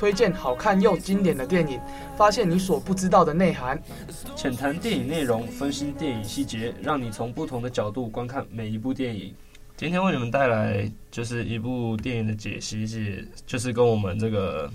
[0.00, 1.78] 推荐好看又经典的电影，
[2.16, 3.78] 发现你所不知道的内涵。
[4.34, 9.34] 浅谈电影内容，分析电影细节，让你从不同的角度观看每一部电影。
[9.76, 14.72] 今天为你们带来就是一部电影的解析，是就是跟我们这个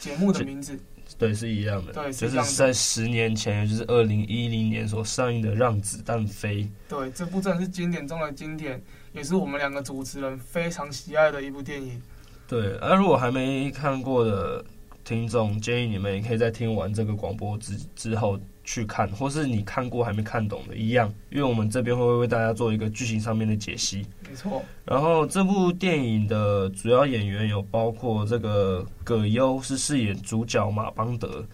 [0.00, 0.76] 节目的名字
[1.16, 6.64] 对是一样的，对，就是在十年前，就是二零一零年所上映的《让子弹飞》。
[6.88, 12.02] 对，这部真的是经典中的经典，也是我们两个主持人非常喜爱的一部电影。
[12.46, 14.64] 对，而、啊、如果还没看过的
[15.02, 24.06] 听众，建议你们也可以在听完这个广播之之后去看，或是你看过还没看懂的一样，因为我们这边会为大家做一个剧情上面的解析。
[24.28, 24.62] 没错。
[24.84, 31.44] 然后这部电影的主要演员有包括这个葛优是饰演主角马邦德，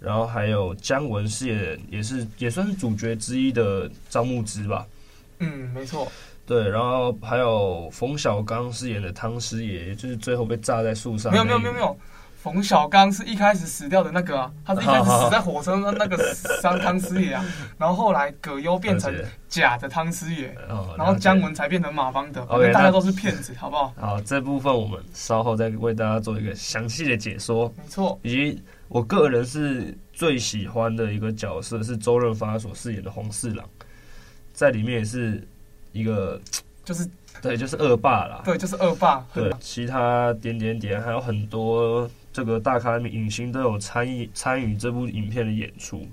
[0.00, 4.86] 然后还有姜文饰演也是也算是主角之一的张牧之吧。
[5.38, 6.10] 嗯，没错。
[6.44, 11.30] 对，然后还有冯小刚饰演的汤师爷，就是最后被炸在树上。
[11.30, 11.96] 没有没有没有没有，
[12.36, 17.44] 冯小刚是一开始死掉的那个啊，他是一开始 死在火车上那个伤汤师爷啊，
[17.78, 19.14] 然后后来葛优变成
[19.48, 20.52] 假的汤师爷，
[20.98, 23.94] 然后姜文才变成马邦德，因为大家都是骗子，好不好？
[23.96, 27.72] 好，这部分我们稍后再为大家做一个详细的解说。
[27.78, 33.64] 没错，以及我个人是最喜欢的一个角色是周润发所饰演的黄四郎，
[34.52, 35.46] 在里面也是。
[35.92, 36.40] 一个
[36.84, 37.08] 就是
[37.40, 38.42] 对，就是恶霸啦。
[38.44, 39.24] 对，就是恶霸。
[39.32, 46.06] 对，其他点点点还有很多这个大咖影星都有参与参与这部影片的演出。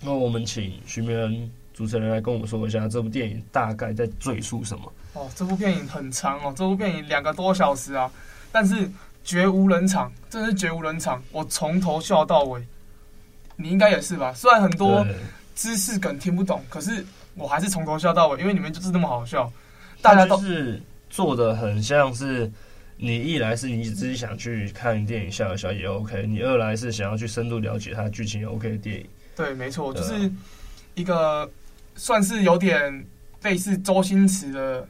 [0.00, 4.92] 那我们请徐明恩主持人来跟我们说一下这部电影大概在赘述什么？
[5.14, 8.10] 哦，这部电影很长哦，这部电影两个多小时啊，
[8.50, 8.90] 但是
[9.24, 12.62] 绝无冷场，真的是绝无冷场，我从头笑到尾。
[13.56, 14.32] 你应该也是吧？
[14.34, 15.06] 虽然很多
[15.54, 17.04] 知识梗听不懂，可是。
[17.36, 19.52] 我还是从头笑到尾，因为你们就是那么好笑，
[20.00, 22.50] 大家都是做的很像是
[22.96, 29.06] 你一来是你自己想去看电影笑一笑也 OK，你二来是想要去深度了解它剧情 OK 的电影。
[29.36, 30.32] 对，没错，就是
[30.94, 31.48] 一个
[31.94, 33.06] 算是有点
[33.42, 34.88] 类似周星驰的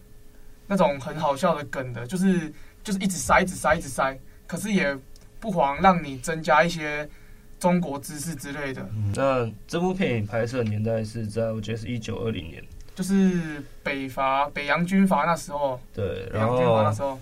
[0.67, 2.53] 那种很好笑的梗的，就是
[2.85, 4.97] 就是一直塞，一直塞，一直塞，可是也
[5.41, 7.09] 不妨让你增加一些。
[7.59, 8.83] 中国知识之类的。
[8.95, 12.63] 嗯，那这部电影拍摄年代是在我觉得是一九二零年，
[12.95, 15.81] 就是北伐、北洋军阀那时候。
[15.95, 17.19] 对，然后那时候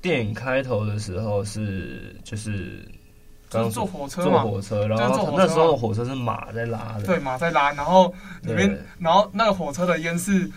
[0.00, 2.84] 电影开头的时候是就是
[3.48, 10.50] 刚坐火车嘛坐火车，然后那时候的火车是马在拉的，对，马在拉，然后里面，然后那个火车的烟是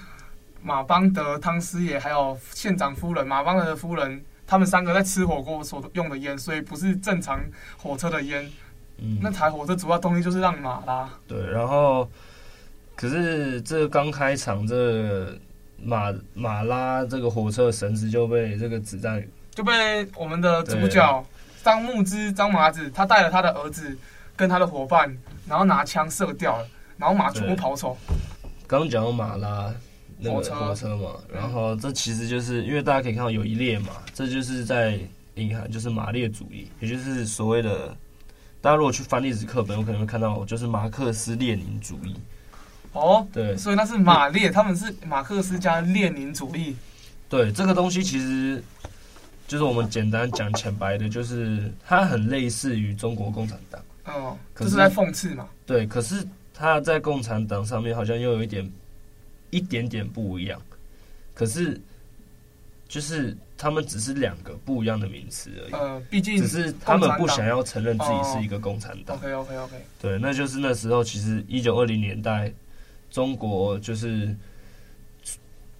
[0.64, 7.40] 马邦德、汤师爷还有县长夫人马邦德的夫人，他们三个在吃火锅所用的烟，所以不是正常
[7.78, 8.50] 火车的烟。
[9.00, 11.08] 嗯，那台火车主要动力就是让马拉。
[11.28, 12.10] 对，然后，
[12.96, 15.38] 可是这刚开场，这
[15.80, 21.26] 马马拉这个火车的绳子就被这个子弹就被我们的主角
[21.64, 23.96] 张木之张麻子，他带了他的儿子
[24.36, 25.16] 跟他的伙伴，
[25.48, 27.96] 然后拿枪射掉了，然后马全部跑走。
[28.66, 29.72] 刚讲到马拉
[30.18, 35.00] 那个火车嘛，然后这其实就是因为大家可以看到有一列马，这就是在
[35.36, 37.96] 银行就是马列主义，也就是所谓的。
[38.60, 42.16] 大家如果去翻历史课本，有可能会看到，就是马克思列宁主义。
[42.94, 46.76] 哦，对，所以那是马列，他们是马克思加列宁主义。
[47.30, 48.64] 对，这个东西其实
[49.48, 53.82] 就是我们简单讲浅白的，就是它很类似于中国共产党。
[54.06, 55.48] 哦，可是，是在讽刺嘛？
[55.66, 58.72] 对，可是它在共产党上面好像又有一点
[59.50, 60.60] 一点点不一样。
[61.34, 61.80] 可是。
[62.88, 65.74] 就是他们只是两个不一样的名词而已。
[65.74, 69.18] 呃，毕竟只是他们不想要承认自己是一个共产党。
[69.18, 69.86] OK OK OK。
[70.02, 72.52] 对，那就是那时候，其实一九二零年代，
[73.12, 74.34] 中国就是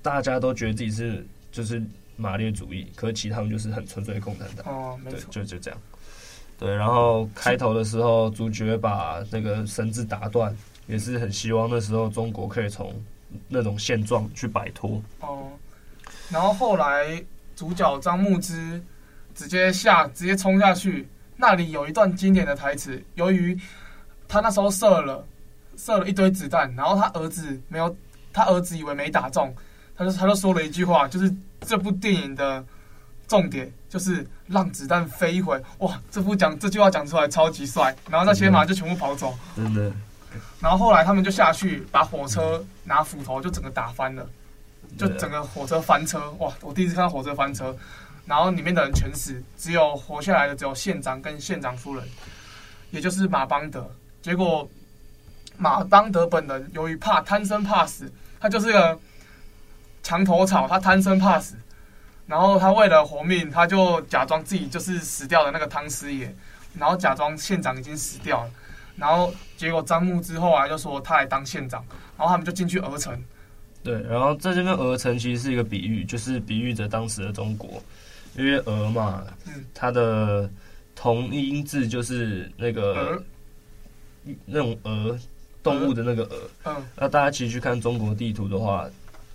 [0.02, 1.82] 大家都觉得自己是就是
[2.18, 4.66] 马列主义，可是其实他们就是很纯粹的共产党。
[4.66, 5.20] 哦，没错。
[5.32, 5.80] 对，就就这样。
[6.60, 10.54] 对，然后开头的时候，主角把那个绳子打断，
[10.88, 12.94] 也是很希望那时候中国可以从
[13.48, 15.02] 那种现状去摆脱。
[15.22, 15.48] 哦。
[16.30, 17.24] 然后后来
[17.56, 18.82] 主角张牧之
[19.34, 23.02] 直接下直接冲下去，那里有一段经典的台词。
[23.16, 23.58] 由于
[24.28, 25.26] 他那时候射了
[25.78, 27.96] 射了一堆子弹，然后他儿子没有，
[28.34, 29.56] 他儿子以为没打中，
[29.96, 32.64] 他就他就说了一句话，就是这部电影的
[33.28, 36.00] 重点，就是让子弹飞一回，哇！
[36.12, 39.92] 这部讲这句话讲出来超级帅，然后那些马就全部跑走，真的。
[40.60, 44.28] 然后后来他们就下去把火车拿斧头就整个打翻了，
[44.98, 46.52] 就整个火车翻车，哇！
[46.62, 47.76] 我第一次看到火车翻车，
[48.26, 52.04] 然后里面的人全死，只有活下来的只有县长跟县长夫人，
[52.92, 53.90] 也就是马邦德。
[54.22, 54.68] 结果
[55.58, 59.00] 马邦德本人由于怕贪生怕死，他就是个
[60.02, 61.56] 墙头草，他贪生怕死。
[62.26, 66.36] 然后他为了活命，他就假装自己就是死掉的那个汤师爷，
[66.78, 68.52] 然后假装县长已经死掉了，
[68.98, 71.86] 然后结果张牧之后啊就说他来当县长，
[72.18, 73.18] 然后他们就进去鹅城。
[73.84, 77.82] 对，然后这就跟鹅城其实是一个比喻，就是比喻着当时的中国，
[78.36, 80.50] 因为鹅嘛，嗯，它的
[80.96, 83.22] 同音字就是那个
[84.46, 85.18] 那种鹅
[85.62, 88.90] 动物的那个鹅，嗯，那大家其实去看中国地图的话。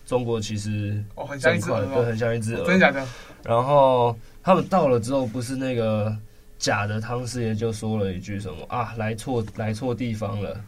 [0.04, 3.06] 中国其实哦，很像一只鹅，对，很像一只鹅，真的假的？
[3.44, 6.14] 然后他们到了之后，不是那个
[6.58, 8.92] 假的汤师爷就说了一句什么啊？
[8.98, 10.60] 来错来错地方了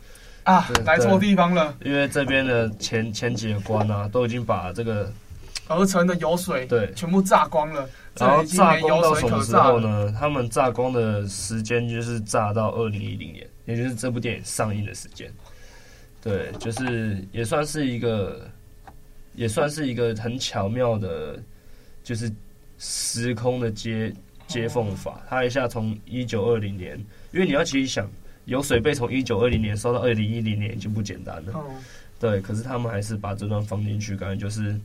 [0.45, 0.71] 啊！
[0.87, 5.13] 来错地方了，因为这边的前前几个关啊，都已经把这个
[5.69, 7.89] 鹅城的油水对全部榨光了。
[8.17, 10.15] 然后榨光到什么时候呢？
[10.19, 15.29] 他们榨光的时间就是榨到二零一零年，也就是这部电影上映的时间。
[16.23, 18.49] 对，就是也算是一个。
[19.37, 21.37] 也算是一个很巧妙的，
[22.05, 22.33] 就是
[22.79, 24.15] 时空的接
[24.47, 25.21] 接缝法。
[25.29, 26.97] 他一下从一九二零年，
[27.33, 28.09] 因为你要其实想，
[28.45, 31.65] 有水被从一九二零年烧到二零一零年已经不简单了。
[32.19, 34.79] 对，可是他们还是把这段放进去，感觉就是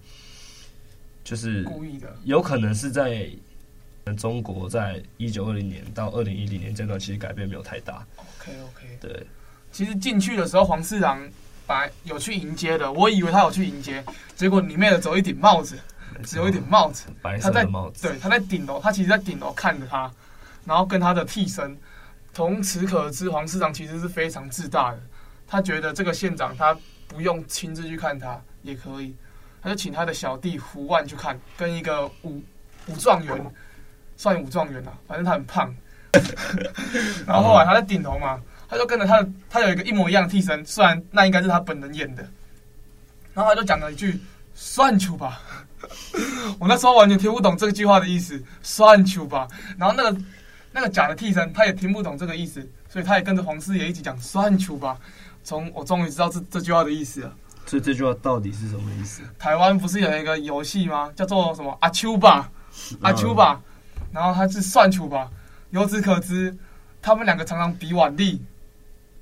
[1.23, 2.13] 就是故意的。
[2.23, 3.29] 有可能是在
[4.17, 8.05] 中国，在一九二零年到二零一零年这段，其实改变没有太大。
[8.17, 8.97] OK OK。
[8.99, 9.25] 对，
[9.71, 11.21] 其实进去的时候，黄四郎。
[11.67, 14.03] 白有去迎接的，我以为他有去迎接，
[14.35, 15.77] 结果里面的只有一顶帽子，
[16.23, 18.07] 只有一顶帽子，白色的帽子。
[18.07, 20.11] 对，他在顶楼，他其实在顶楼看着他，
[20.65, 21.77] 然后跟他的替身。
[22.33, 24.99] 从此可知，黄市长其实是非常自大的。
[25.47, 26.77] 他觉得这个县长他
[27.07, 29.15] 不用亲自去看他也可以，
[29.61, 32.41] 他就请他的小弟胡万去看，跟一个武
[32.87, 33.53] 武状元，
[34.15, 35.75] 算武状元啊，反正他很胖。
[37.27, 38.39] 然后后来他在顶楼嘛。
[38.71, 42.21] 他就跟着他，他有一个一模一样的替身，虽然那应该是他本人演的。
[43.33, 44.21] 然后他就讲了一句
[44.53, 45.41] “算球吧”，
[46.61, 49.47] 我那时候完全听不懂这句话的意思，“算球吧”。
[49.75, 50.15] 然后那个
[50.71, 54.97] 那个假的替身他也听不懂这个意思，所以他也跟着黄师爷一起讲“算球吧”。
[55.43, 57.33] 从我终于知道这这句话的意思了。
[57.65, 59.21] 所以这句话到底是什么意思？
[59.37, 61.11] 台湾不是有一个游戏吗？
[61.15, 62.51] 叫做什么“阿丘吧”，
[63.01, 63.61] 阿丘吧。
[64.11, 65.29] 然后他是“算球吧”，
[65.71, 66.55] 由此可知，
[67.01, 68.41] 他们两个常常比腕力。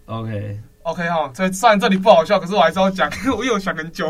[0.06, 4.10] OK OK 哈，所以虽然这里不好笑，可是我还是要讲， 我有想很久，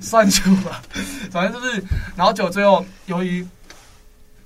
[0.00, 0.82] 算球吧，
[1.30, 1.82] 反正就是，
[2.16, 3.46] 然后就最后由于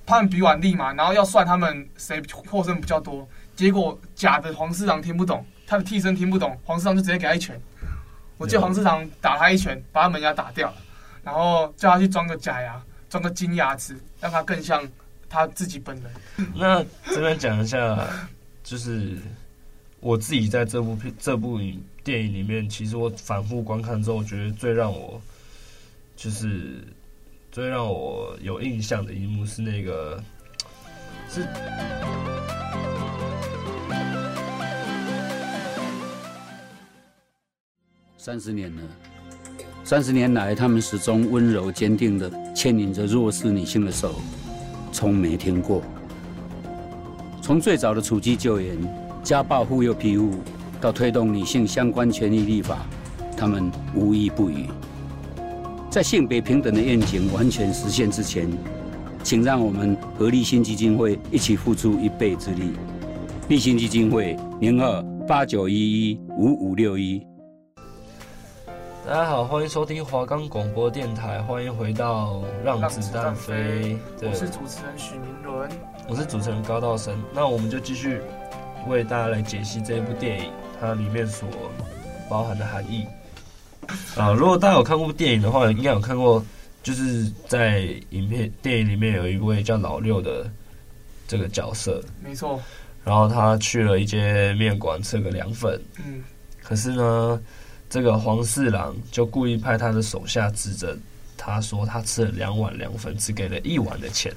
[0.05, 7.59] 他们比腕力嘛，然后要算他们谁获胜比较多，结果假的黄四郎听不懂，他的替身听不懂，黄四郎就直接给他一拳，
[8.37, 10.77] 我记得黄四郎打他一拳，把他门牙打掉了，
[11.23, 14.87] 然后叫他去装个假牙，装个金牙齿，让他更像
[15.29, 16.11] 他自己本人。
[16.55, 18.07] 那这边讲一下，
[18.63, 19.17] 就是。
[20.01, 25.19] 我自己在这部片、这部影电影里面，其实我反复观看之后，我觉得最让我
[26.15, 26.83] 就是
[27.55, 30.21] 最让我有印象的一幕是那个
[31.29, 31.47] 是
[38.17, 38.81] 三十年了，
[39.85, 44.15] 三十年来，他们始终温柔坚定的牵引着弱势女性的手，
[44.91, 45.81] 从没停过。
[47.41, 48.77] 从最早的处机救援。
[49.23, 50.41] 家暴护幼庇护，
[50.81, 52.85] 到推动女性相关权益立法，
[53.37, 54.67] 他们无一不与。
[55.95, 58.51] 在性别平等的愿景完全实现之前，
[59.23, 62.73] 请让我们和立新基金会一起付出一臂之力。
[63.47, 65.73] 立新基金会零二八九一
[66.11, 67.25] 一五五六一。
[69.07, 73.97] 大家好，欢迎收听华冈广播电台，欢迎回到让子弹飞。
[74.21, 75.69] 我是主持人许明伦，
[76.09, 77.17] 我是主持人高道生。
[77.33, 78.19] 那我们就继续。
[78.89, 81.47] 为大家来解析这一部电影，它里面所
[82.29, 83.07] 包含的含义
[84.17, 84.31] 啊。
[84.33, 86.43] 如果大家有看过电影的话，应该有看过，
[86.83, 90.49] 就是在影片电影里面有一位叫老六的
[91.27, 92.61] 这个角色，没错。
[93.03, 96.23] 然后他去了一间面馆吃个凉粉，嗯。
[96.63, 97.39] 可是呢，
[97.89, 100.97] 这个黄四郎就故意派他的手下指着
[101.37, 104.33] 他说，他吃了两碗凉粉，只给了一碗的钱。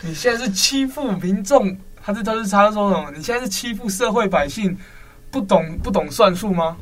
[0.00, 1.76] 你现在是欺负民众。
[2.02, 3.12] 他是他是他说什么？
[3.14, 4.74] 你现在是欺负社会百姓，
[5.30, 6.74] 不懂不懂算数吗？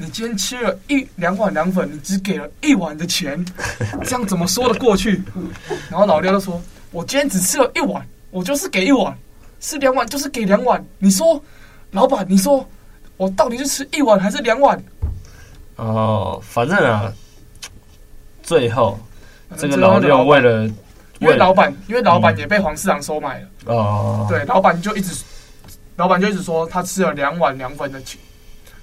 [0.00, 3.44] 你今天吃了一两碗凉粉，你只给了一碗的钱，
[4.04, 5.22] 这样怎么说得过去？
[5.90, 6.62] 然后老六就说
[6.92, 9.16] ：“我今天只吃了一碗，我就是给一碗，
[9.60, 10.82] 吃两碗就是给两碗。
[10.98, 11.42] 你说，
[11.90, 12.64] 老板，你说
[13.16, 14.80] 我到底是吃一碗还是两碗？
[15.74, 17.12] 哦，反正啊，
[18.42, 18.98] 最后
[19.56, 20.64] 这个老六为了，
[21.18, 23.48] 因为老板，因为老板也被黄市长收买了。
[23.66, 25.24] 哦，对，老板就一直，
[25.96, 28.27] 老板就一直说他吃了两碗凉粉的钱，他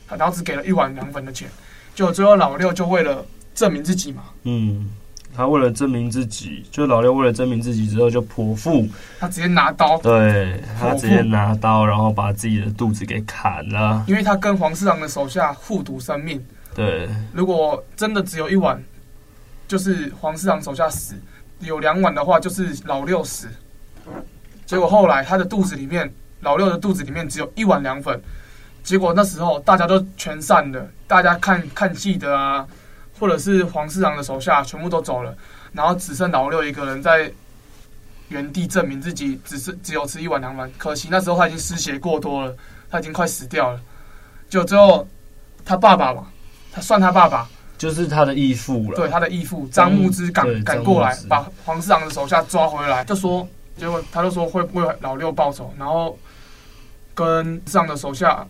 [0.09, 1.49] 然后只给了一碗凉粉的钱，
[1.93, 4.23] 就最后老六就为了证明自己嘛。
[4.43, 4.89] 嗯，
[5.35, 8.87] 他为了证明自己，就老六为了证明自己之后就剖腹，
[9.19, 16.43] 他直接拿刀，对，他直接拿刀，然后把自己的肚子给砍了，因为他跟黄四郎的手下互赌生命。
[16.73, 18.81] 对，如果真的只有一碗，
[19.67, 21.15] 就是黄四郎手下死；
[21.59, 23.47] 有两碗的话，就是老六死。
[24.65, 28.21] 结果后来他的肚子里面，老六的肚子里面只有一碗凉粉。
[28.85, 32.65] 结果那时候大家都全散了，大家看看戏的啊，
[33.19, 35.35] 或者是黄四郎的手下全部都走了，
[35.73, 37.29] 然后只剩老六一个人在
[38.29, 40.71] 原地证明自己只是只有吃一碗凉粉。
[40.77, 42.55] 可惜那时候他已经失血过多了，
[42.89, 43.81] 他已经快死掉了。
[44.47, 45.05] 就最后
[45.65, 46.27] 他爸爸嘛。
[46.71, 48.97] 他算他爸爸，就是他的义父了。
[48.97, 56.19] 对，他的义父张牧之赶赶过来，把黄四郎的手下抓回来，就说，结果他就说会为老六报仇，然后
[57.13, 58.45] 跟市长的手下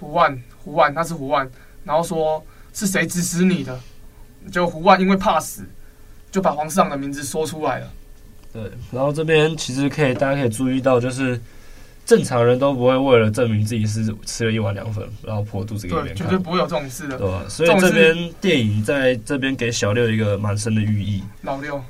[0.00, 1.48] 胡万，胡万他是胡万，
[1.84, 3.78] 然后说是谁指使你的？
[4.50, 5.62] 就胡万因为怕死，
[6.32, 7.92] 就把黄四郎的名字说出来了。
[8.52, 11.40] 对，然后这边其实可以，大家可以注意到，就是。
[12.06, 17.44] 正常人都不会为了证明自己是吃了一碗凉粉，然后破肚子给别人看，绝对不会有这种事的，对吧？
[17.48, 21.22] 所以这边电影在这边给小六一个蛮深的寓意。
[21.42, 21.80] 老六，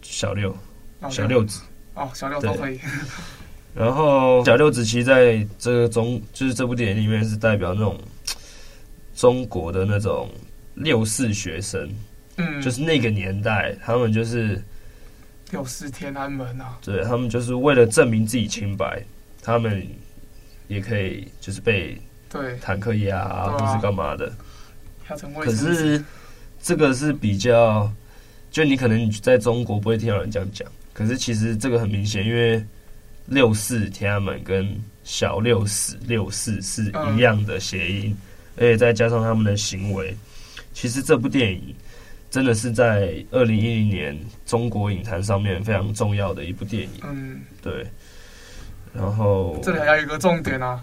[0.00, 0.56] 小六，
[1.10, 1.60] 小六子，
[1.94, 2.78] 哦，小六都可以。
[3.74, 7.98] 然后小六子其实在这个中，就是这部电影里面是代表那种
[9.14, 10.30] 中国的那种
[10.74, 11.88] 六四学生，
[12.36, 14.62] 嗯，就是那个年代，他们就是
[15.50, 19.02] 六四天安门啊，对，他们就是为了证明自己清白。
[19.46, 19.86] 他们
[20.68, 22.00] 也可以就是被
[22.30, 24.32] 对坦克压啊，或是干嘛的。
[25.42, 26.02] 可是
[26.62, 27.92] 这个是比较，
[28.50, 30.66] 就你可能你在中国不会听到人这样讲。
[30.94, 32.64] 可是其实这个很明显，因为
[33.26, 38.16] 六四天安门跟小六死六四是一样的谐音，
[38.56, 40.14] 而且再加上他们的行为，
[40.72, 41.74] 其实这部电影
[42.30, 46.90] 真的是在二零一零年中国影坛上面非常重要的一部电影。
[47.02, 47.86] 嗯，对。
[48.92, 50.82] 然后这里还有一个重点啊，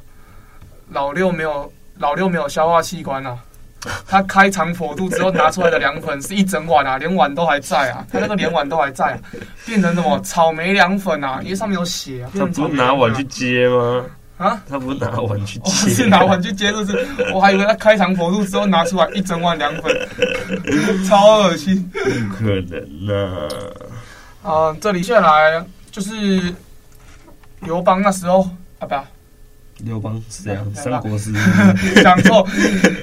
[0.89, 3.41] 老六没有老六没有消化器官啊，
[4.07, 9.19] 他开肠剖肚之后拿出来的凉粉是一整碗啊，连碗都还在啊，他那个连碗都还在啊，
[9.65, 11.39] 变成什么草莓凉粉啊？
[11.43, 12.29] 因为上面有血啊。
[12.37, 14.05] 他不是拿碗去接吗？
[14.37, 19.95] 啊，他不是拿碗去接，是拿碗去接，就是我还以为他开肠剖肚之后拿出来一整碗凉粉，
[21.07, 21.81] 超恶心。
[21.93, 21.99] 不
[22.35, 23.47] 可能呐！
[24.43, 26.53] 啊，这里下来就是。
[27.63, 28.41] 刘邦那时候
[28.79, 28.95] 啊，不，
[29.83, 31.31] 刘邦是这样， 三国是
[32.03, 32.47] 讲错。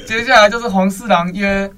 [0.07, 1.71] 接下来就是黄四郎约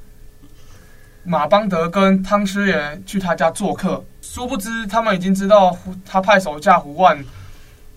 [1.25, 7.23] 马邦德跟汤师爷去他家做客，殊不知他们已经知道他派手下胡万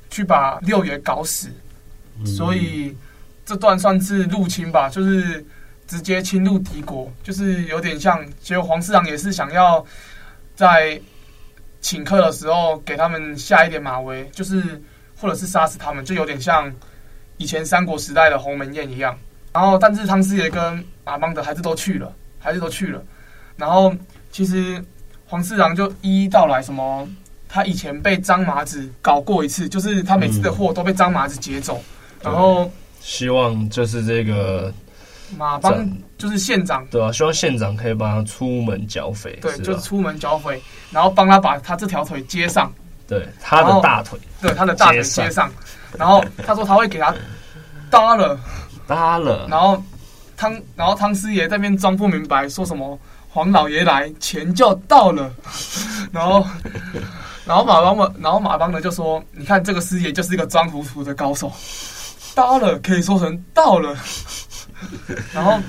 [0.10, 1.50] 去把六爷搞死，
[2.20, 2.96] 嗯、所以
[3.46, 5.46] 这段算是入侵吧，就是
[5.88, 8.24] 直接侵入敌国，就是有点像。
[8.42, 9.86] 结果黄四郎也是想要
[10.56, 11.00] 在。
[11.86, 14.82] 请客的时候给他们下一点马威，就是
[15.20, 16.74] 或者是杀死他们，就有点像
[17.38, 19.18] 以前三国时代的鸿门宴一样。
[19.52, 23.02] 然后，但是汤师爷跟马邦德还是都去了，还是都去了。
[23.56, 23.94] 然后，
[24.32, 24.84] 其实
[25.26, 27.08] 黄四郎就一一道来，什么
[27.48, 31.82] 他以前被张麻子搞过一次，就是他每次的货都被张麻子劫走。
[32.22, 34.74] 嗯、然后，希望就是这个。
[35.36, 40.62] 马帮就是县长，对啊，希望县长可以帮他出门剿匪，对，就是出门剿匪，
[40.92, 42.72] 然后帮他把他这条腿接上，
[43.08, 45.52] 对，他的大腿，对，他的大腿接上，
[45.98, 47.14] 然后他说他会给他
[47.90, 48.40] 搭了，
[48.88, 49.82] 搭了，然后
[50.38, 52.98] 汤，然后汤师爷在那边装不明白，说什么
[53.30, 55.32] 黄老爷来，钱就到了，
[56.12, 56.46] 然后，
[57.46, 61.52] 然后马帮的，然后马帮的就说，你看这个师爷就是一个装糊涂的高手，
[62.34, 63.96] 搭了可以说成到了。
[65.34, 65.60] 然后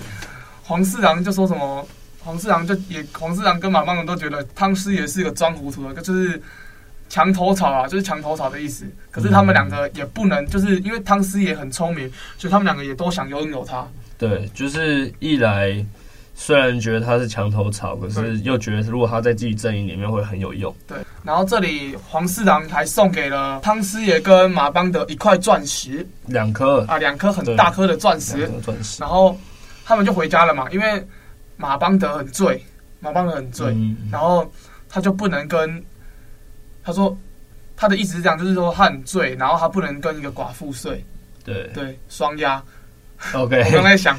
[0.62, 1.86] 黄四郎就说什么？
[2.24, 6.42] 黄四郎就也黄四郎跟马帮的都觉得汤师爷是一个装糊涂的，就是
[7.14, 8.84] 墙头草啊，就是墙头草的意思。
[9.12, 13.86] 可是他们两个也不能，就是因为汤师爷很聪明，所以他们两个也都想拥有他。
[14.18, 15.72] 对，就是一来
[16.34, 20.74] 虽然觉得他是墙头草，可是又觉得如果他在自己阵营里面会很有用。
[20.88, 20.98] 对。
[21.22, 28.50] 然后这里黄四郎还送给了汤师爷跟马邦德一块钻石，两颗啊，两颗很大颗的钻石。
[28.60, 29.00] 钻石。
[29.00, 29.38] 然后
[29.84, 31.06] 他们就回家了嘛，因为
[31.56, 32.60] 马邦德很醉，
[32.98, 34.52] 马邦德很醉，嗯、然后
[34.88, 35.80] 他就不能跟
[36.84, 37.16] 他说
[37.76, 41.04] 他的意思是这样，就是说他很醉，然后他不能跟一个寡妇睡，
[41.44, 42.62] 对对，双压。
[43.32, 44.18] OK， 我刚在想，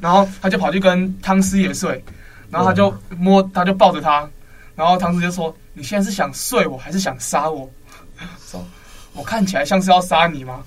[0.00, 2.02] 然后他就跑去跟汤师爷睡，
[2.50, 4.28] 然后他就摸，他就抱着他，
[4.76, 7.68] 然后汤师爷就说：“你现在是想睡我还是想杀我？”
[8.46, 8.64] 说
[9.12, 10.62] ：“我看起来像是要杀你吗？”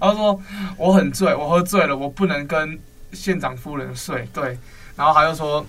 [0.00, 0.42] 然后说
[0.76, 2.76] ：“我很醉，我喝醉了，我不能跟
[3.12, 4.58] 县长夫人睡。”对，
[4.96, 5.64] 然后他就说：“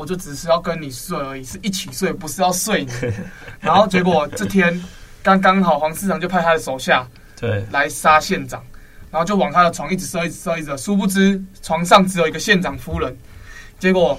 [0.00, 2.92] 我就只是要跟你睡而已，是一起睡，不是要睡你。
[3.60, 4.82] ”然后结果这天
[5.22, 7.06] 刚刚好黄市长就派他的手下
[7.38, 8.64] 对来杀县长。
[9.10, 10.76] 然后就往他的床一直射，一直射，一直射。
[10.76, 13.14] 殊不知床上只有一个县长夫人。
[13.76, 14.16] 结果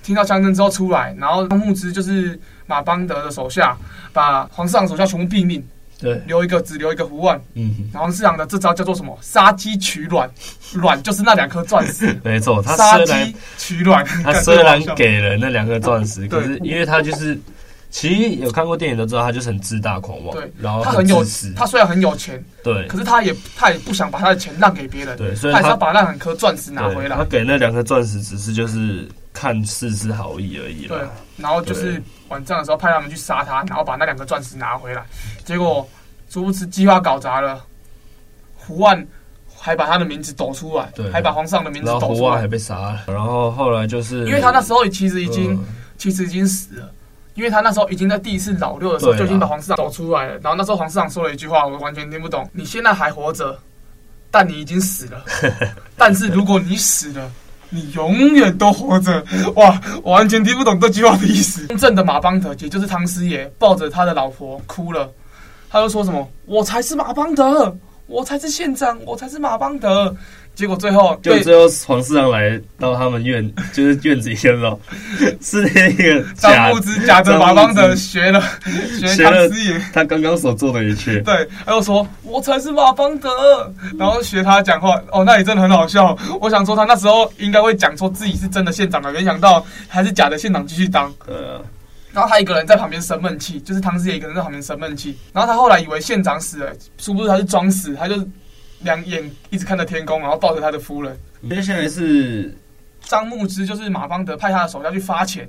[0.00, 3.76] 听到枪声之后出来，然后张牧之就是马邦德的手下，
[4.12, 5.66] 把黄市长手下全部毙命。
[5.98, 7.40] 对，留一个只留一个胡万。
[7.54, 9.16] 嗯，然后黄市长的这招叫做什么？
[9.22, 10.30] 杀鸡取卵，
[10.74, 12.18] 卵就是那两颗钻石。
[12.24, 14.04] 没错，他杀鸡取卵。
[14.22, 17.38] 他虽然给了那两颗钻石，可是因为他就是。
[17.88, 20.36] 其实有看过电影都知道，他就是很自大狂妄。
[20.36, 21.24] 对，然后他很有，
[21.54, 27.16] 他虽然很有钱，对，可是他也他也不想把他的钱让给别人，对，所以他也要把那两颗钻石拿回来。
[27.16, 30.86] 他给那两颗钻石只是就是看似是好意而已。
[30.86, 30.98] 对，
[31.36, 35.04] 然后就是晚上的时候派他们去杀他，然后把那两个钻石拿回来。
[35.44, 35.86] 结果
[36.30, 37.62] 殊不知计划搞砸了，
[38.56, 39.06] 胡万
[39.54, 43.04] 还把他的名字抖出来，对，还把皇上的名字抖出来，胡万还被杀了。
[43.08, 45.62] 然后后来就是因为他那时候其实已经
[45.98, 46.92] 其实已经死了。
[47.34, 52.48] 因为他那时候已经在第一次老六的时候就已经把黄市长抖出来了，然后那时候黄市长说了一句话，我完全听不懂。
[52.50, 53.60] 你现在还活着，
[54.30, 55.22] 但你已经死了。
[55.98, 57.30] 但是如果你死了，
[57.70, 59.24] 你永远都活着。
[59.56, 61.66] 哇，我完全听不懂这句话的意思。
[61.66, 65.10] 真正的马邦德，也就是唐师爷，抱着他的老婆哭了。
[65.68, 70.14] 他又说什么：“我才是马邦德，我才是县长，我才是马邦德。”
[70.56, 74.80] 结果最后，就最后黄市长来到他们院， 就是院子里的时候，
[75.42, 78.42] 是那个张牧之假着马邦德学了
[78.98, 81.20] 学唐师爷他刚刚所做的一切。
[81.20, 83.30] 对，他又说：“我才是马邦德。”
[83.98, 86.16] 然后学他讲话，哦，那也真的很好笑。
[86.40, 91.12] 我想说，他那时候应该会讲说自己是真的县长的，没想到还是假的县长继续当。
[91.26, 91.60] 对啊。
[92.14, 95.14] 然后他一个人在旁边生闷气，就是唐师爷一个人在旁边生闷气。
[95.34, 98.14] 然后他后来以为县长死了，殊不知他是装死，他就。
[98.86, 101.18] 两眼一直看着天空，然后抱着他的夫人。
[101.50, 102.56] 接下来是
[103.00, 105.46] 张牧之，就是马邦德派他的手下去发钱，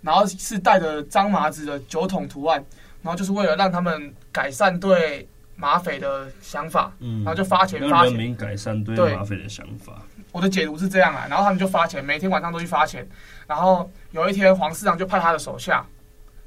[0.00, 2.64] 然后是带着张麻子的酒桶图案，
[3.02, 10.00] 然后就是为了让他们改善对马匪的想法，嗯，然后就发钱发钱，人民改善对马匪的想法。
[10.32, 13.06] 我的解读是这样啊，然后他们就发钱，每天晚上都去发钱，
[13.46, 15.84] 然后有一天黄市长就派他的手下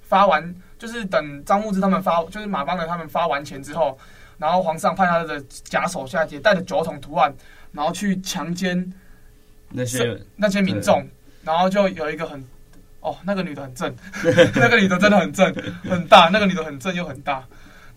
[0.04, 3.98] 发完，就是等张牧之他们发，就是马邦德他们发完钱之后。
[4.40, 7.32] 然后皇上派他的假手下也带着酒桶图案，
[7.74, 8.92] 然后去强奸
[9.70, 11.06] 那些那些民众，
[11.44, 12.42] 然后就有一个很
[13.02, 13.94] 哦，那个女的很正，
[14.56, 17.46] 那个女的真的很正，很大，那个女的很正又很大，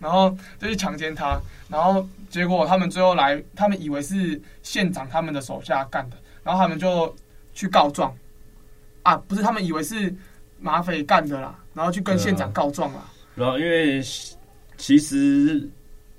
[0.00, 7.14] 然后就去强奸她，然后结果他们最后来，他们以为是县长他们的手下干的，然后他们就
[7.54, 8.12] 去告状，
[9.04, 10.12] 啊，不是他们以为是
[10.58, 13.04] 马匪干的啦，然后去跟县长告状啦，
[13.36, 14.02] 然后因为
[14.76, 15.70] 其实。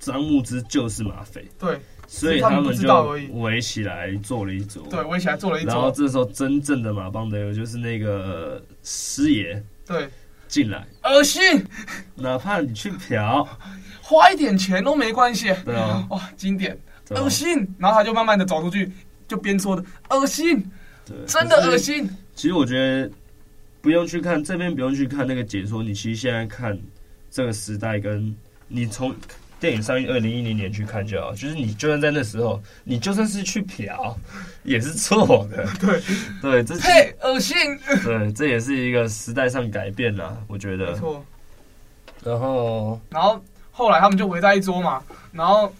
[0.04, 5.72] 张牧之就是马匪，对，所以他们就围起来做了一桌，对，围起来做了一桌。
[5.72, 10.06] 然后这时候真正的马邦德就是那个师爷，对，
[10.46, 11.64] 进来，恶心，
[12.16, 13.48] 哪怕你去嫖，
[14.02, 16.78] 花一点钱都没关系，对啊，哇，经典，
[17.10, 17.66] 恶心。
[17.78, 18.92] 然后他就慢慢的走出去，
[19.26, 20.70] 就边说的恶心，
[21.06, 22.06] 对，真的恶心。
[22.34, 23.10] 其实我觉得
[23.80, 26.78] 不用去看这边，不用去看那个解说，你其实现在看
[27.30, 28.36] 这个时代，跟
[28.68, 29.14] 你从。
[29.60, 34.14] 电影上映二零一零年去看就好，就是你就算在那时候，你就算是去嫖，
[34.62, 35.66] 也是错的。
[35.80, 36.02] 对
[36.42, 37.56] 对，这太恶心。
[38.02, 40.92] 对，这也是一个时代上改变了，我觉得。
[40.92, 41.24] 没错。
[42.22, 45.72] 然后，然后后来他们就围在一桌嘛，然后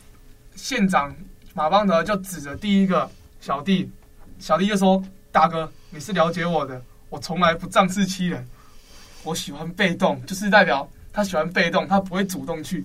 [0.54, 1.14] 县长
[1.52, 3.10] 马邦德就指着第一个
[3.40, 3.90] 小弟，
[4.38, 8.46] 小弟就说：“大哥，你是了解我的，我从来不仗势欺人，
[9.22, 12.84] 我喜欢被动，就是代表他喜欢被动，他不会主动去。”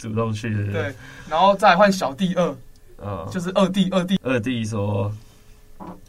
[0.00, 0.94] 主动去的，对，
[1.28, 2.56] 然后再换小弟二，
[2.98, 5.12] 嗯，就是二弟，二弟，二弟说：“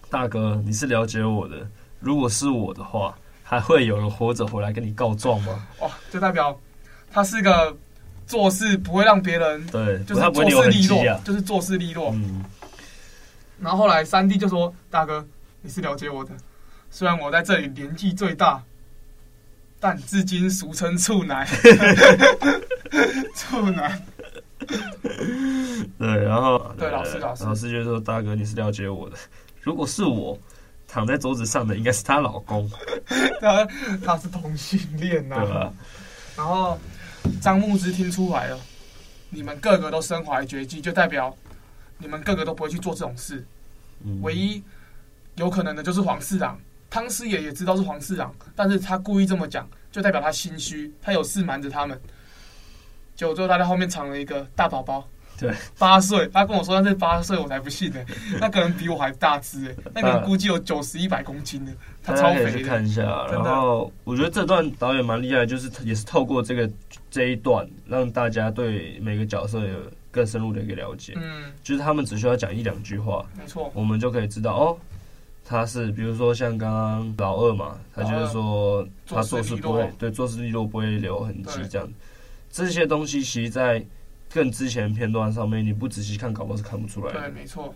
[0.09, 1.67] 大哥，你是了解我的，
[1.99, 6.57] 如果是我的话，还会有人活着回来跟你告状吗？”哇，就代表
[7.11, 7.75] 他是个
[8.25, 12.11] 做事不会让别人对，就是做事利落，就是做事利落。
[12.13, 12.45] 嗯。
[13.59, 15.25] 然后后来三弟就说：“大哥，
[15.61, 16.31] 你是了解我的，
[16.89, 18.63] 虽然我在这里年纪最大。”
[19.83, 21.43] 但至今俗称处男，
[23.35, 24.01] 处男。
[25.97, 29.15] 对，然后对老师老师老师就说：“大哥，你是了解我的。
[29.61, 30.37] 如果是我
[30.87, 32.69] 躺在桌子上的，应该是她老公。
[33.41, 33.67] 他
[34.05, 35.73] 他是同性恋呐。”对吧？
[36.37, 36.77] 然后
[37.41, 38.59] 张牧之听出来了，
[39.29, 41.35] 你们个个都身怀绝技，就代表
[41.97, 43.43] 你们个个都不会去做这种事。
[44.03, 44.63] 嗯、唯一
[45.35, 51.99] 有可能的就是黄四郎，汤师爷也知道是黄四郎，但是他故意这么讲，就代表他心虚，他有事瞒着他们。
[53.21, 55.07] 结果最后他在后面藏了一个大宝宝。
[55.37, 57.99] 对，八岁，他跟我说他是八岁，我才不信呢。
[58.39, 61.71] 那可能比我还大只哎，那个人估计有九十一百公斤呢，
[62.03, 62.51] 他超肥的。
[62.51, 66.67] 去看一下，然后我觉得这段导演蛮厉害，就是也是透过这个
[67.11, 69.75] 这一段，让大家对每个角色有
[70.09, 71.13] 更深入的一个了解。
[71.15, 74.77] 嗯，就是他们只需要讲一两句话，没错，我们就可以知道哦，
[75.45, 81.87] 他是比如说像刚刚老二嘛，他就是说他做事不会，对，做事利落不会留痕迹这样。
[82.51, 83.83] 这些东西其实，在
[84.33, 87.19] 更之前片段上面，你不仔细看，搞不好是看不出来的。
[87.19, 87.73] 对，没错。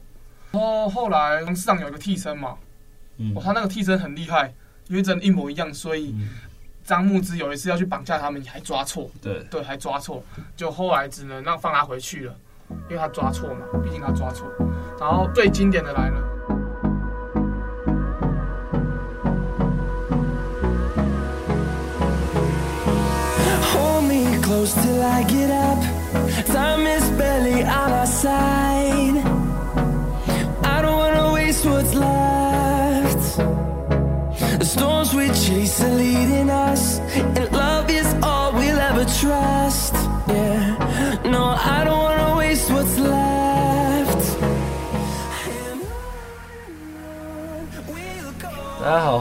[0.52, 2.58] 然后后来董事长有一个替身嘛，
[3.18, 4.54] 嗯，他那个替身很厉害，
[4.88, 6.16] 因为真的一模一样，所以
[6.84, 9.10] 张牧之有一次要去绑架他们，还抓错。
[9.22, 10.24] 对对，还抓错，
[10.56, 12.36] 就后来只能让放他回去了，
[12.90, 14.50] 因为他抓错嘛，毕竟他抓错。
[15.00, 16.25] 然后最经典的来了。
[24.46, 25.80] close till I get up.
[26.46, 29.25] Time is barely on our side.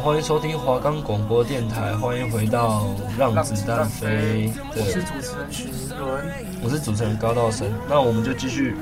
[0.04, 2.84] 欢迎收听华冈广播电台，欢迎回到
[3.18, 4.48] 《让子弹飞》。
[4.76, 6.26] 我是主持人许明伦，
[6.62, 7.72] 我是主持人高道生。
[7.88, 8.76] 那我们就继续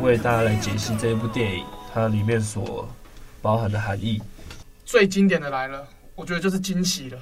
[0.00, 2.88] 为大家来解析这一部电影，它里面所
[3.42, 4.22] 包含的含义。
[4.86, 7.18] 最经典的来了，我觉得就是惊喜了。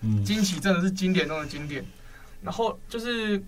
[0.00, 1.84] 嗯，惊喜真的是经典中的经典。
[2.40, 3.38] 然后就是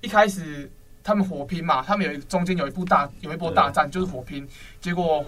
[0.00, 0.68] 一开始
[1.04, 4.44] 他们火拼嘛，他们有一中间有一部大有一波大战，就是火拼。
[4.80, 5.24] 结果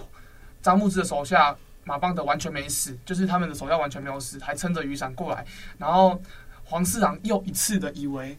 [0.61, 1.55] 张牧之的手下。
[1.85, 5.45] 马邦德完全没死，就是他们的手下完全没有死，还撑着雨伞过来。
[5.77, 6.21] 然后
[6.63, 8.37] 黄四郎又一次的以为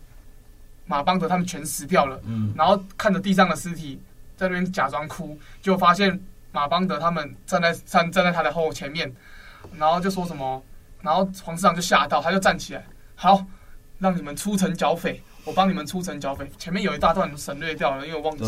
[0.86, 4.00] 马邦德他们全死掉了，嗯，然后看着地上的尸体，
[4.34, 6.18] 在那边假装哭，就发现
[6.52, 9.14] 马邦德他们站在站站在他的后前面，
[9.76, 10.62] 然后就说什么，
[11.02, 12.82] 然后黄四郎就吓到，他就站起来，
[13.14, 13.44] 好，
[13.98, 16.50] 让你们出城剿匪，我帮你们出城剿匪。
[16.58, 18.44] 前面有一大段省略掉了，因为我忘记。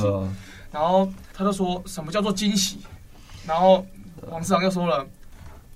[0.73, 2.79] 然后他就说什么叫做惊喜，
[3.47, 3.87] 然后。
[4.29, 5.07] 黄四郎又说了，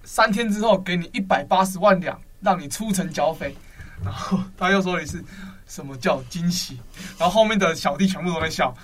[0.04, 3.54] 三天之后给你一百八十万两，让你出城剿匪。
[4.02, 5.22] 然后他又说了一次，
[5.66, 6.80] 什么叫惊喜？
[7.18, 8.74] 然后后面的小弟全部都在笑。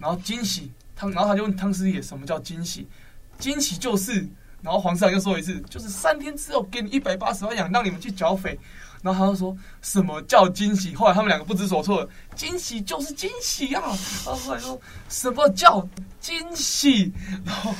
[0.00, 2.88] 然后惊喜汤，然后他就问汤师爷，什么叫惊喜？
[3.38, 4.28] 惊喜就是，
[4.62, 8.58] 然后黄四郎又说一次，就是三天之后给你一百八十万两，让你们去剿匪。
[9.02, 10.94] 然后他就说什么叫惊喜？
[10.94, 13.82] 后来他们两个不知所措了，惊喜就是惊喜啊！
[14.26, 15.86] 然后后来说什么叫
[16.20, 17.12] 惊喜？
[17.44, 17.74] 然后。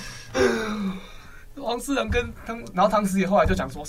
[1.61, 3.85] 黄四郎跟汤，然后唐师爷后来就讲说，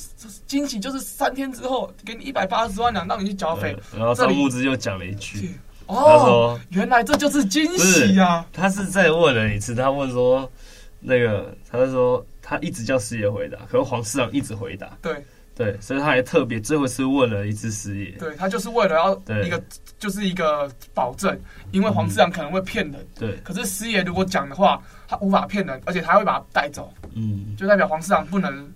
[0.47, 3.77] 惊喜就是三天之后给你一百八十万两，让你去剿匪。
[3.95, 5.53] 然后张牧之又讲了一句，
[5.85, 8.45] 哦，他说原来这就是惊喜呀、啊！
[8.51, 10.51] 他是再问了一次，他问说，
[10.99, 15.23] 那个他就说他一直叫师爷回答，可是黄四郎一直回答，对
[15.59, 19.61] 对，所以他还特别最后一次问了一次师爷，对他就是为了要一个
[19.99, 21.39] 就是一个保证，
[21.71, 24.81] 因为黄四郎可能会骗人，对，可是师爷如果讲的话。
[25.09, 28.71] 他无法骗人，而且他会把他带走，嗯，就代表黄四郎不能，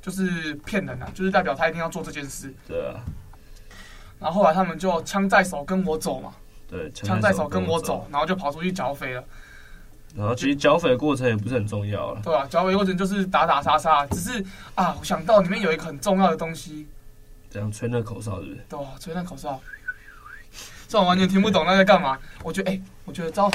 [0.00, 2.52] 就是骗人啊，就是代表他一定要做这件事。
[2.66, 2.98] 对啊。
[4.18, 6.34] 然后后来他们就枪在手跟我走嘛，
[6.68, 9.22] 对，枪在手跟我走，然后就跑出去剿匪了。
[10.14, 14.44] 然后其实剿匪的过程也不是很重要了，对啊，剿匪过程就是打打杀杀，只是
[14.74, 16.86] 啊，我想到里面有一个很重要的东西，
[17.50, 18.60] 这样吹那口哨是不是？
[18.68, 19.60] 对啊，吹那口哨，
[20.86, 22.18] 这我完全听不懂那在干嘛。
[22.42, 23.50] 我觉得，哎、欸，我觉得招。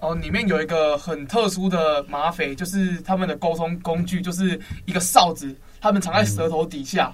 [0.00, 7.10] 哦，里面有一个很特殊的马匪，就是他们的沟通工具，就是一个哨子，他们藏在舌头底下，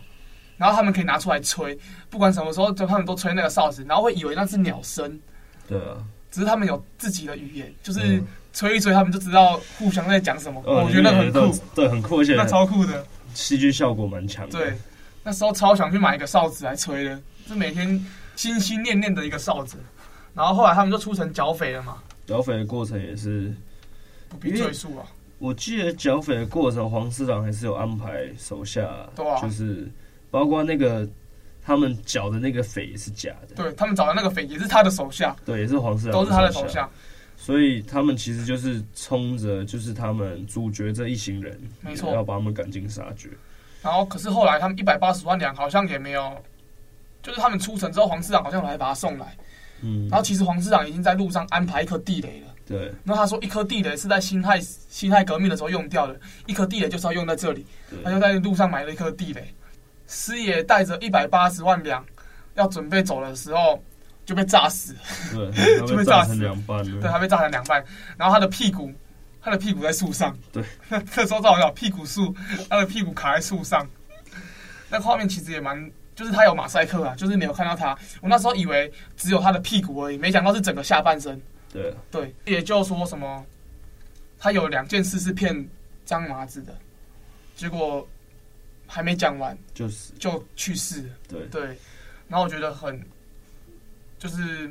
[0.57, 5.21] 然后他们可以拿出来吹，不管什么时候，就他们都吹那个哨子，然后会以为那是鸟声。
[5.69, 5.97] 对啊，
[6.31, 10.63] 只是他们有自己的语言，就是吹一吹，他们就知道互相在讲什么。
[10.67, 14.59] 嗯、我觉得很酷，对，很酷，而且那超酷的，戏剧效果蛮强的。
[14.59, 14.75] 对，
[15.23, 19.77] 那时候超想去买一个哨子来吹的，就每天心心念念的一个哨子。
[20.35, 21.97] 然后后来他们就出城剿匪了嘛。
[22.27, 23.53] 剿匪的过程也是
[24.29, 25.05] 不必赘述啊。
[25.39, 28.89] 我记得剿匪的过程，黄市长还是有安排手下，
[29.43, 29.91] 就是
[30.31, 31.09] 包括那个
[31.71, 33.55] 他们剿的那个匪也是假的。
[33.55, 36.91] 对，他们找的那个匪也是他的手下，对，也是黄四郎，都是他的手下。
[37.37, 43.29] 所以他们其实就是冲着，就是他们主角这一行人，没错，要把他们赶尽杀绝。
[43.83, 46.37] 然后，可是后来他们一百八十万两好像也没有
[47.23, 49.37] 就是他们出城之后，黄市长好像来把他送来，
[49.81, 52.49] 嗯，然后其实黄市长已经在路上安排一颗地雷了。
[52.67, 57.65] 对，然后他说一颗地雷是在辛亥辛亥革命的时候用掉的，一颗地雷就是要用在这里，
[58.03, 59.55] 他就在路上买了一颗地雷。
[60.11, 62.05] 师爷带着一百八十万两
[62.55, 63.83] 要准备走的时候
[64.27, 64.93] 就被炸死。
[64.93, 67.83] 了，对， 就被炸成两半了，对，他被炸成两半，
[68.19, 68.93] 然后他的屁股，
[69.41, 70.63] 他的屁股在树上，对，
[71.15, 72.35] 这时候正好屁股树，
[72.69, 73.89] 他的屁股卡在树上，
[74.89, 81.41] 那画面其实也蛮，就是他有马赛克啊，就是没有看到他，我那时候以为只有他的屁股而已，没想到是整个下半身。
[81.73, 81.95] 对。
[82.11, 83.47] 对，也就说什么，
[84.41, 85.69] 他有两件事是骗
[86.05, 86.75] 张麻子的，
[87.55, 88.07] 结果
[88.91, 91.09] 还没讲完，就是就去世了。
[91.29, 91.63] 对对，
[92.29, 93.01] 然后我觉得很，
[94.19, 94.69] 就是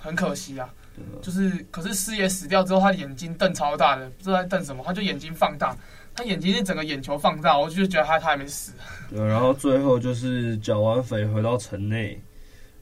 [0.00, 0.72] 很可惜啊。
[1.20, 5.76] 就是，可是师爷死掉之后，他眼睛瞪超大的，不知道在瞪什么，他就眼睛放大，
[6.14, 8.72] 他眼睛是整个眼球放大，我就觉得他他还没死。
[9.10, 12.20] 对，然后最后就是剿完匪回到城内，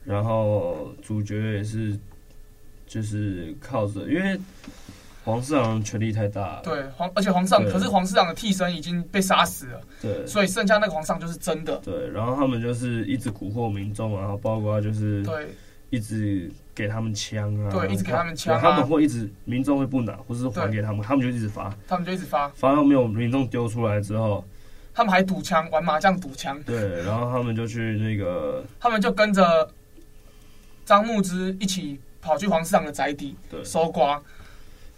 [0.05, 1.99] 然后主角也是。
[2.85, 4.39] 就是靠着，因为
[5.23, 6.61] 黄市长权力太大了。
[6.63, 9.81] 对，黄而且黄市长，可是黄市长的替身已经被杀死了。
[10.01, 11.77] 对，所以剩下那个皇上就是真的。
[11.77, 15.47] 对，然后他们就是一直蛊惑民众，然后包括就是对，
[15.89, 24.45] 一直给他们枪啊，对，一直给他们枪、啊，他们会一直民众会不拿，或是还给他们，他们就一直发，他们就一直发，发到没有民众丢出来之后，
[24.93, 26.61] 他们还赌枪，玩麻将赌枪。
[26.63, 29.69] 对，然后他们就去那个，他们就跟着
[30.85, 31.99] 张牧之一起。
[32.25, 34.17] 跑去黄市长的宅邸，对，搜刮，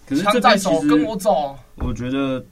[0.06, 1.58] 可是枪在手，跟我走。
[1.76, 2.46] 我觉得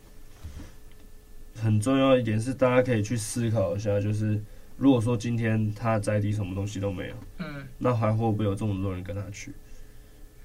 [1.62, 4.42] 很重要一点是，大家可以去思考一下，就是
[4.78, 9.54] 如果说今天他宅邸什么东西都没有，嗯，那还会不会有这么多人跟他去？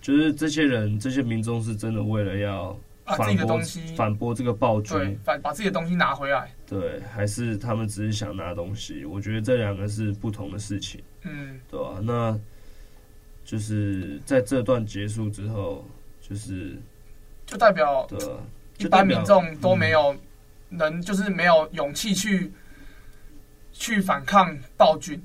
[0.01, 3.61] 就是这些人，这些民众是真的为了要反驳
[3.97, 9.05] 反驳这个暴君，把自己的东西拿回来，对，还是他们只是想拿东西？
[9.05, 12.01] 我觉得这两个是不同的事情，嗯，对吧？
[12.03, 12.39] 那。
[13.45, 15.83] 就是在这段结束之后，
[16.21, 16.77] 就是
[17.49, 18.07] 就代表
[18.77, 20.15] 一般民众都没有
[20.69, 22.53] 能，就是没有勇气去
[23.73, 25.21] 去反抗暴君，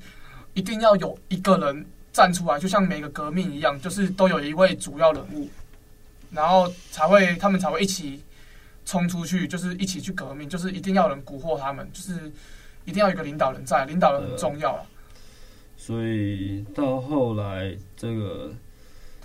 [0.53, 5.49] 一定要有一个人站出来，就像每个革命一样，就是都有一位主要人物，
[6.31, 8.23] 然后才会他们才会一起
[8.85, 12.31] 冲出去，就是一起去革命，就是一定要有人蛊惑他们，就是
[12.85, 14.81] 一定要有一个领导人在，领导人很重要啊。
[15.75, 18.53] 所以到后来，这个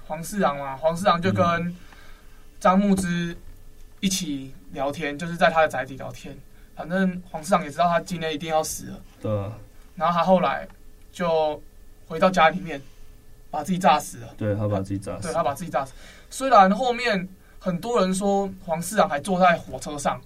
[0.04, 1.72] 黄市长嘛，黄市长就跟
[2.60, 3.36] 张牧之
[4.00, 6.36] 一起聊天，嗯，就是在他的宅邸聊天。
[6.76, 9.32] 反正黄市长也知道他今天一定要死了，对。
[9.96, 10.66] 然后他后来
[11.12, 11.60] 就
[12.06, 12.80] 回到家里面，
[13.50, 14.34] 把自己炸死了。
[14.36, 15.22] 对，他把自己炸死。
[15.22, 15.92] 对，他把自己炸死。
[16.30, 20.20] 虽然后面很多人说黄市长还坐在火车上。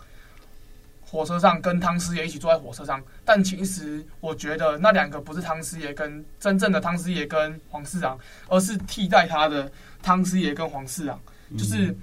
[1.04, 8.18] 火车上跟汤师爷一起坐在火车上，但其实我觉得那两个不是汤师爷跟真正的汤师爷跟黄市长，
[8.48, 9.70] 而是替代他的
[10.02, 11.94] 汤师爷跟黄市长，就是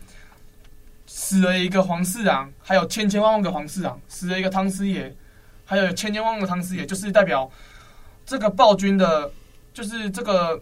[1.12, 5.12] 死了一个黄四郎，还有千千万万个黄四郎，死了一个汤师爷，
[5.66, 7.50] 还有千千万万个汤师爷，就是代表
[8.28, 9.32] 这个暴君的，
[9.74, 10.62] 就是这个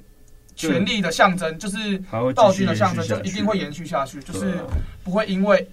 [0.56, 1.98] 权力的象征，就是
[2.34, 4.56] 暴君的象征，就一定会延续下去，就是
[5.04, 5.70] 不会因为。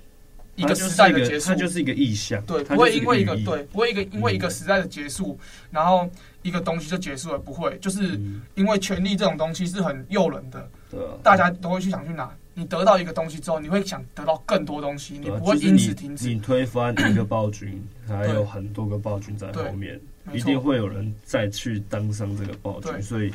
[0.57, 5.37] 一个时代的结束，它就是一个意象，对，不会因为一个对，不会一个因为一个时代的结束，
[5.73, 6.09] 然后
[6.43, 8.21] 一个东西就结束了，不会，就是
[8.55, 12.31] 因为权力这种东西是很诱人的，对，大家都会去想去拿。
[12.55, 16.29] 你得到一个东西之后，你会想得到更多东西，你不会因此停止。
[16.29, 20.01] 你推翻一个暴君，还有很多个暴君在后面，
[20.33, 23.03] 一定会有人再去当上这个暴君。
[23.03, 23.33] 所以，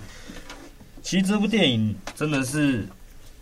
[1.02, 2.86] 其实这部电影真的是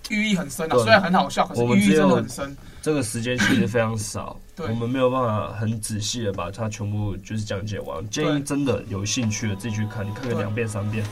[0.09, 2.55] 寓意很深啊，虽然很好笑，可是寓意真的很深。
[2.81, 8.07] 这个时间其实非常少，我们没有办法很仔细的把它全部就是讲解完。
[8.09, 11.03] 建议真的有兴趣的自己去看，你看个两遍三遍，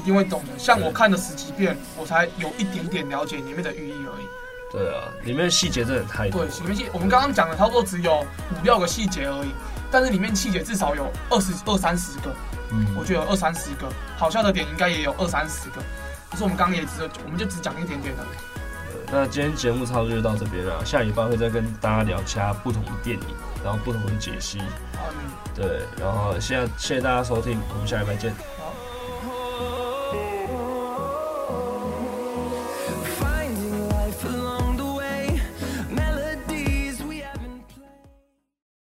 [0.00, 0.58] 一定会懂的。
[0.58, 4.26] 像我看了十几遍，我才有一点点了解里面的寓意而已。
[4.70, 6.44] 对啊，里面的细节真的太多。
[6.44, 9.48] 对，里面细我们刚刚讲的差不多只有五六个细节而已，
[9.90, 12.32] 但是里面细节至少有二十二三十个。
[12.70, 15.82] 嗯，我觉得有二三十个好笑的点应该也有二三十个，
[16.34, 18.24] 可是我们刚刚也只有，我们就只讲一点点的。
[19.12, 23.24] 那今天节目差不多就到这边了，下礼拜会再跟大家聊其他不同的电影，
[23.62, 24.58] 然后不同的解析。
[24.60, 28.34] 嗯，对，然后现在谢谢大家收听，我们下礼拜见。